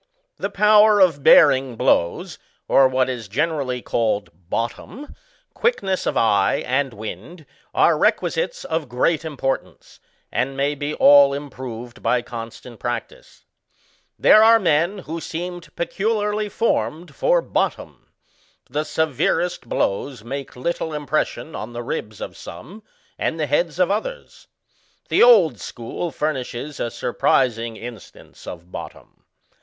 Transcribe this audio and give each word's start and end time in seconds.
The 0.37 0.49
power 0.49 0.99
of 0.99 1.21
bearing 1.23 1.75
blows, 1.75 2.39
or 2.67 2.87
what 2.87 3.07
is 3.07 3.27
generally 3.27 3.83
Digitized 3.83 4.29
by 4.49 4.57
VjOOQIC 4.57 4.69
SKETCHES 4.71 4.73
OF 4.73 4.77
PUGILISM. 4.81 4.89
19 4.89 5.05
called 5.05 5.11
bottom, 5.13 5.15
quickness 5.53 6.05
of 6.07 6.15
eye^ 6.15 6.63
and 6.65 6.93
wind, 6.95 7.45
are 7.75 7.93
requi 7.95 8.31
sites 8.33 8.63
of 8.65 8.89
great 8.89 9.23
importance, 9.23 9.99
and 10.31 10.57
may 10.57 10.73
be 10.73 10.95
all 10.95 11.35
improved 11.35 12.01
by 12.01 12.23
constant 12.23 12.79
practice. 12.79 13.45
There 14.17 14.43
are 14.43 14.57
men 14.59 14.97
who 15.05 15.21
seemed 15.21 15.69
peculiarly 15.75 16.49
formed 16.49 17.13
for 17.13 17.43
bottom. 17.43 18.07
The 18.71 18.85
severest 18.85 19.69
blows 19.69 20.23
make 20.23 20.55
little 20.55 20.95
impression 20.95 21.53
on 21.55 21.73
the 21.73 21.83
ribs 21.83 22.19
of 22.19 22.35
some, 22.35 22.81
and 23.19 23.39
the 23.39 23.45
heads 23.45 23.77
of 23.77 23.91
others. 23.91 24.47
The 25.09 25.21
Old 25.21 25.59
School 25.59 26.09
furnishes 26.09 26.79
a 26.79 26.89
sur 26.89 27.13
prising 27.13 27.77
instance 27.77 28.47
of 28.47 28.71
bottom. 28.71 29.25